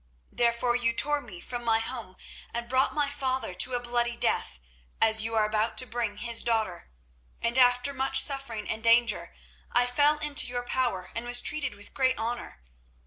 Therefore 0.31 0.75
you 0.75 0.93
tore 0.93 1.21
me 1.21 1.39
from 1.39 1.63
my 1.63 1.77
home 1.77 2.17
and 2.55 2.67
brought 2.67 2.95
my 2.95 3.07
father 3.07 3.53
to 3.53 3.75
a 3.75 3.79
bloody 3.79 4.15
death, 4.17 4.59
as 4.99 5.21
you 5.21 5.35
are 5.35 5.45
about 5.45 5.77
to 5.77 5.85
bring 5.85 6.17
his 6.17 6.41
daughter; 6.41 6.89
and 7.39 7.55
after 7.55 7.93
much 7.93 8.19
suffering 8.19 8.67
and 8.67 8.83
danger 8.83 9.35
I 9.71 9.85
fell 9.85 10.17
into 10.17 10.47
your 10.47 10.63
power, 10.63 11.11
and 11.13 11.23
was 11.27 11.39
treated 11.39 11.75
with 11.75 11.93
great 11.93 12.17
honour. 12.17 12.63